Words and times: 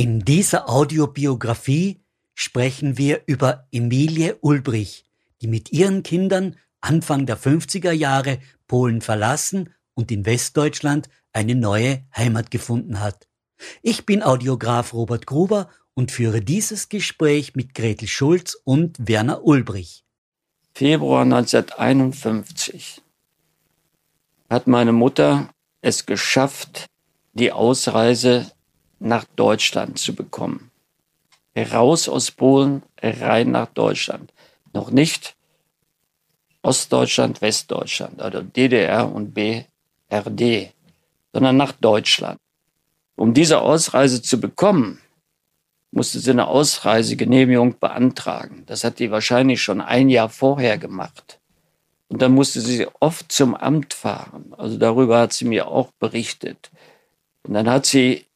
In 0.00 0.20
dieser 0.20 0.66
Audiobiografie 0.70 2.00
sprechen 2.34 2.96
wir 2.96 3.20
über 3.26 3.66
Emilie 3.70 4.38
Ulbrich, 4.40 5.04
die 5.42 5.46
mit 5.46 5.72
ihren 5.72 6.02
Kindern 6.02 6.56
Anfang 6.80 7.26
der 7.26 7.36
50er 7.36 7.92
Jahre 7.92 8.38
Polen 8.66 9.02
verlassen 9.02 9.74
und 9.92 10.10
in 10.10 10.24
Westdeutschland 10.24 11.10
eine 11.34 11.54
neue 11.54 12.02
Heimat 12.16 12.50
gefunden 12.50 13.00
hat. 13.00 13.28
Ich 13.82 14.06
bin 14.06 14.22
Audiograf 14.22 14.94
Robert 14.94 15.26
Gruber 15.26 15.68
und 15.92 16.10
führe 16.10 16.40
dieses 16.40 16.88
Gespräch 16.88 17.54
mit 17.54 17.74
Gretel 17.74 18.08
Schulz 18.08 18.56
und 18.64 18.96
Werner 19.06 19.44
Ulbrich. 19.44 20.06
Februar 20.72 21.24
1951 21.24 23.02
hat 24.48 24.66
meine 24.66 24.92
Mutter 24.92 25.50
es 25.82 26.06
geschafft, 26.06 26.86
die 27.34 27.52
Ausreise 27.52 28.50
nach 29.00 29.24
Deutschland 29.36 29.98
zu 29.98 30.14
bekommen. 30.14 30.70
Raus 31.56 32.08
aus 32.08 32.30
Polen, 32.30 32.82
rein 33.02 33.50
nach 33.50 33.66
Deutschland. 33.66 34.32
Noch 34.72 34.90
nicht 34.90 35.34
Ostdeutschland, 36.62 37.40
Westdeutschland, 37.40 38.20
also 38.20 38.42
DDR 38.42 39.10
und 39.10 39.34
BRD, 39.34 40.72
sondern 41.32 41.56
nach 41.56 41.72
Deutschland. 41.72 42.38
Um 43.16 43.34
diese 43.34 43.60
Ausreise 43.60 44.22
zu 44.22 44.40
bekommen, 44.40 45.00
musste 45.90 46.20
sie 46.20 46.30
eine 46.30 46.46
Ausreisegenehmigung 46.46 47.78
beantragen. 47.78 48.62
Das 48.66 48.84
hat 48.84 48.98
die 48.98 49.10
wahrscheinlich 49.10 49.62
schon 49.62 49.80
ein 49.80 50.08
Jahr 50.08 50.28
vorher 50.28 50.78
gemacht. 50.78 51.40
Und 52.08 52.22
dann 52.22 52.32
musste 52.32 52.60
sie 52.60 52.86
oft 53.00 53.30
zum 53.32 53.54
Amt 53.54 53.94
fahren. 53.94 54.52
Also 54.56 54.78
darüber 54.78 55.20
hat 55.20 55.32
sie 55.32 55.44
mir 55.44 55.68
auch 55.68 55.90
berichtet. 55.98 56.70
Und 57.42 57.54
dann 57.54 57.68
hat 57.68 57.86
sie 57.86 58.26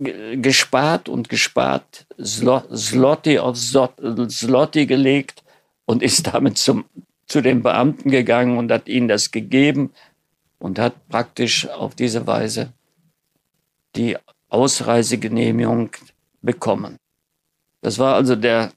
gespart 0.00 1.08
und 1.08 1.28
gespart, 1.28 2.06
Slotti 2.18 3.38
auf 3.38 3.56
Slotti 3.56 4.86
gelegt 4.86 5.44
und 5.84 6.02
ist 6.02 6.26
damit 6.28 6.58
zum, 6.58 6.84
zu 7.26 7.42
den 7.42 7.62
Beamten 7.62 8.10
gegangen 8.10 8.56
und 8.56 8.72
hat 8.72 8.88
ihnen 8.88 9.08
das 9.08 9.30
gegeben 9.30 9.92
und 10.58 10.78
hat 10.78 11.08
praktisch 11.08 11.68
auf 11.68 11.94
diese 11.94 12.26
Weise 12.26 12.72
die 13.94 14.16
Ausreisegenehmigung 14.48 15.90
bekommen. 16.42 16.96
Das 17.82 17.98
war 17.98 18.14
also 18.14 18.36
der, 18.36 18.72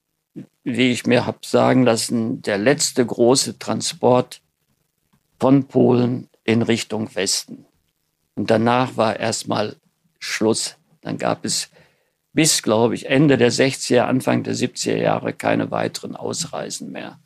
wie 0.64 0.92
ich 0.92 1.06
mir 1.06 1.26
habe 1.26 1.40
sagen 1.44 1.84
lassen, 1.84 2.42
der 2.42 2.58
letzte 2.58 3.06
große 3.06 3.60
Transport 3.60 4.42
von 5.40 5.66
Polen 5.68 6.30
in 6.44 6.62
Richtung 6.62 7.14
Westen. 7.16 7.66
Und 8.36 8.50
danach 8.50 8.98
war 8.98 9.20
erstmal 9.20 9.76
Schluss. 10.20 10.78
Dann 11.04 11.18
gab 11.18 11.46
es 11.46 11.70
bis, 12.34 12.64
glaube 12.64 12.96
ich, 12.96 13.06
Ende 13.06 13.38
der 13.38 13.52
60er, 13.52 14.02
Anfang 14.02 14.44
der 14.44 14.56
70er 14.56 14.98
Jahre 14.98 15.34
keine 15.34 15.70
weiteren 15.70 16.16
Ausreisen 16.16 16.92
mehr. 16.92 17.20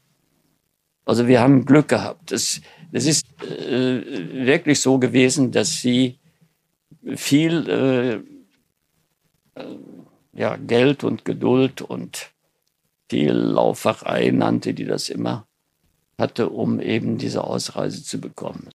Also 1.06 1.28
wir 1.28 1.40
haben 1.40 1.66
Glück 1.66 1.88
gehabt. 1.88 2.34
Es, 2.34 2.62
es 2.92 3.06
ist 3.06 3.26
äh, 3.42 4.46
wirklich 4.46 4.82
so 4.82 5.00
gewesen, 5.00 5.52
dass 5.52 5.80
sie 5.80 6.20
viel 7.16 7.70
äh, 7.70 8.16
äh, 9.62 9.78
ja, 10.34 10.58
Geld 10.58 11.06
und 11.06 11.24
Geduld 11.24 11.82
und 11.82 12.32
viel 13.10 13.32
Lauferei 13.32 14.32
nannte 14.32 14.74
die 14.74 14.84
das 14.84 15.08
immer, 15.08 15.48
hatte, 16.18 16.50
um 16.50 16.82
eben 16.82 17.18
diese 17.18 17.44
Ausreise 17.46 18.04
zu 18.04 18.20
bekommen. 18.20 18.70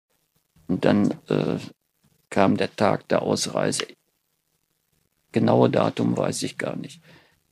Und 0.68 0.86
dann 0.86 1.10
äh, 1.28 1.58
kam 2.30 2.56
der 2.56 2.74
Tag 2.74 3.08
der 3.08 3.20
Ausreise. 3.20 3.86
Genaue 5.32 5.70
Datum 5.70 6.16
weiß 6.16 6.42
ich 6.42 6.58
gar 6.58 6.76
nicht. 6.76 7.00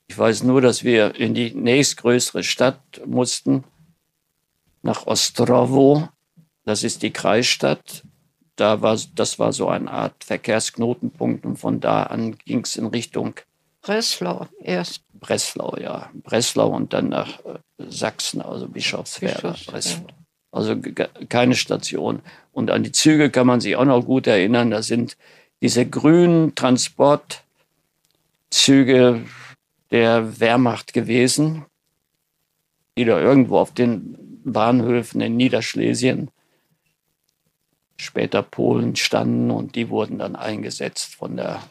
Ich 0.08 0.18
weiß 0.18 0.42
nur, 0.42 0.60
dass 0.60 0.84
wir 0.84 1.14
in 1.14 1.34
die 1.34 1.54
nächstgrößere 1.54 2.42
Stadt 2.42 2.80
mussten, 3.06 3.64
nach 4.82 5.06
Ostrowo. 5.06 6.08
Das 6.64 6.84
ist 6.84 7.02
die 7.02 7.12
Kreisstadt. 7.12 8.04
Da 8.56 8.82
war, 8.82 8.98
das 9.14 9.38
war 9.38 9.52
so 9.52 9.68
eine 9.68 9.90
Art 9.90 10.24
Verkehrsknotenpunkt 10.24 11.46
und 11.46 11.56
von 11.56 11.80
da 11.80 12.04
an 12.04 12.36
ging 12.38 12.60
es 12.60 12.76
in 12.76 12.86
Richtung 12.86 13.34
Breslau 13.82 14.46
erst. 14.60 15.02
Breslau, 15.14 15.76
ja. 15.80 16.10
Breslau 16.12 16.68
und 16.68 16.92
dann 16.92 17.08
nach 17.08 17.40
äh, 17.44 17.58
Sachsen, 17.78 18.42
also 18.42 18.68
Bischofswerda. 18.68 19.52
Bischofswerda. 19.52 20.14
Also 20.52 20.76
keine 21.28 21.54
Station. 21.54 22.20
Und 22.52 22.70
an 22.70 22.82
die 22.82 22.92
Züge 22.92 23.30
kann 23.30 23.46
man 23.46 23.60
sich 23.60 23.76
auch 23.76 23.84
noch 23.84 24.02
gut 24.04 24.26
erinnern. 24.26 24.70
Da 24.70 24.82
sind 24.82 25.16
diese 25.62 25.86
grünen 25.86 26.54
Transport 26.54 27.44
Züge 28.50 29.24
der 29.90 30.40
Wehrmacht 30.40 30.92
gewesen, 30.92 31.64
die 32.96 33.04
da 33.04 33.18
irgendwo 33.18 33.58
auf 33.58 33.72
den 33.72 34.16
Bahnhöfen 34.44 35.20
in 35.20 35.36
Niederschlesien, 35.36 36.30
später 37.96 38.42
Polen 38.42 38.96
standen 38.96 39.50
und 39.50 39.74
die 39.74 39.88
wurden 39.90 40.18
dann 40.18 40.36
eingesetzt 40.36 41.14
von 41.14 41.36
der 41.36 41.62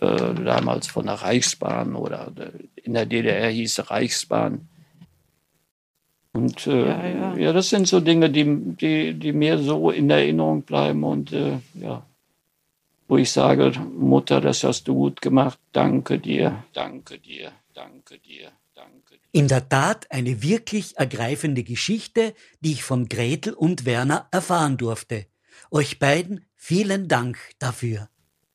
äh, 0.00 0.34
damals 0.34 0.86
von 0.86 1.06
der 1.06 1.16
Reichsbahn 1.16 1.94
oder 1.94 2.32
in 2.74 2.94
der 2.94 3.06
DDR 3.06 3.50
hieß 3.50 3.90
Reichsbahn. 3.90 4.68
Und 6.32 6.66
äh, 6.66 6.86
ja, 6.86 7.06
ja. 7.06 7.36
ja, 7.36 7.52
das 7.52 7.70
sind 7.70 7.86
so 7.86 8.00
Dinge, 8.00 8.30
die, 8.30 8.44
die, 8.76 9.14
die 9.14 9.32
mir 9.32 9.58
so 9.58 9.90
in 9.90 10.08
Erinnerung 10.10 10.62
bleiben 10.62 11.04
und 11.04 11.32
äh, 11.32 11.58
ja, 11.74 12.02
wo 13.10 13.16
ich 13.18 13.32
sage, 13.32 13.72
Mutter, 13.98 14.40
das 14.40 14.62
hast 14.62 14.86
du 14.86 14.94
gut 14.94 15.20
gemacht, 15.20 15.58
danke 15.72 16.18
dir, 16.20 16.64
danke 16.72 17.18
dir, 17.18 17.50
danke 17.74 18.18
dir, 18.18 18.52
danke 18.74 19.14
dir. 19.14 19.28
In 19.32 19.48
der 19.48 19.68
Tat 19.68 20.06
eine 20.10 20.42
wirklich 20.42 20.96
ergreifende 20.96 21.64
Geschichte, 21.64 22.34
die 22.60 22.72
ich 22.72 22.84
von 22.84 23.08
Gretel 23.08 23.52
und 23.52 23.84
Werner 23.84 24.28
erfahren 24.30 24.76
durfte. 24.76 25.26
Euch 25.72 25.98
beiden 25.98 26.46
vielen 26.54 27.08
Dank 27.08 27.36
dafür. 27.58 28.08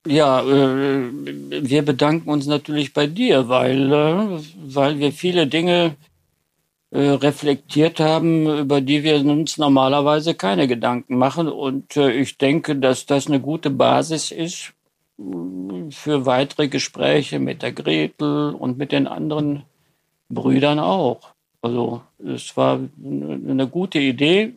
Ja, 0.07 0.41
äh, 0.41 1.09
wir 1.11 1.81
bedanken 1.83 2.29
uns 2.29 2.45
natürlich 2.45 2.93
bei 2.93 3.07
dir, 3.07 3.49
weil, 3.49 3.91
äh, 3.91 4.39
weil 4.67 4.99
wir 4.99 5.11
viele 5.11 5.47
Dinge 5.47 5.97
reflektiert 6.97 7.99
haben, 7.99 8.47
über 8.59 8.81
die 8.81 9.03
wir 9.03 9.17
uns 9.17 9.57
normalerweise 9.57 10.33
keine 10.33 10.67
Gedanken 10.67 11.17
machen. 11.17 11.47
Und 11.47 11.97
äh, 11.97 12.11
ich 12.11 12.37
denke, 12.37 12.75
dass 12.75 13.05
das 13.05 13.27
eine 13.27 13.39
gute 13.39 13.69
Basis 13.69 14.31
ist 14.31 14.73
äh, 15.19 15.91
für 15.91 16.25
weitere 16.25 16.67
Gespräche 16.67 17.39
mit 17.39 17.61
der 17.61 17.73
Gretel 17.73 18.53
und 18.53 18.77
mit 18.77 18.91
den 18.91 19.07
anderen 19.07 19.63
Brüdern 20.29 20.79
auch. 20.79 21.33
Also 21.61 22.01
es 22.23 22.55
war 22.55 22.79
eine 23.03 23.67
gute 23.67 23.99
Idee. 23.99 24.53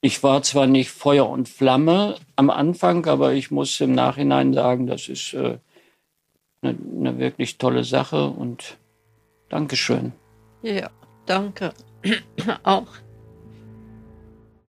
Ich 0.00 0.22
war 0.22 0.42
zwar 0.42 0.66
nicht 0.66 0.90
Feuer 0.90 1.28
und 1.28 1.48
Flamme 1.48 2.16
am 2.36 2.50
Anfang, 2.50 3.06
aber 3.06 3.34
ich 3.34 3.50
muss 3.50 3.80
im 3.80 3.92
Nachhinein 3.92 4.52
sagen, 4.52 4.86
das 4.86 5.08
ist 5.08 5.34
eine, 5.34 5.60
eine 6.62 7.18
wirklich 7.18 7.58
tolle 7.58 7.84
Sache 7.84 8.26
und 8.26 8.78
Dankeschön. 9.48 10.12
Ja. 10.62 10.90
Danke. 11.26 11.72
Auch. 12.62 12.88